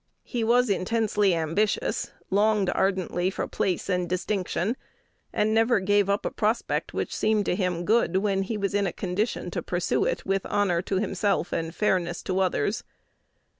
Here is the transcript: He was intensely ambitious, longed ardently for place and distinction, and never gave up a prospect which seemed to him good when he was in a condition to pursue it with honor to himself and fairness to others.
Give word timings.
He 0.23 0.43
was 0.43 0.67
intensely 0.67 1.35
ambitious, 1.35 2.09
longed 2.31 2.71
ardently 2.73 3.29
for 3.29 3.47
place 3.47 3.87
and 3.87 4.09
distinction, 4.09 4.75
and 5.31 5.53
never 5.53 5.79
gave 5.79 6.09
up 6.09 6.25
a 6.25 6.31
prospect 6.31 6.91
which 6.91 7.15
seemed 7.15 7.45
to 7.45 7.55
him 7.55 7.85
good 7.85 8.17
when 8.17 8.41
he 8.41 8.57
was 8.57 8.73
in 8.73 8.87
a 8.87 8.93
condition 8.93 9.51
to 9.51 9.61
pursue 9.61 10.05
it 10.05 10.25
with 10.25 10.43
honor 10.47 10.81
to 10.81 10.95
himself 10.95 11.53
and 11.53 11.75
fairness 11.75 12.23
to 12.23 12.39
others. 12.39 12.83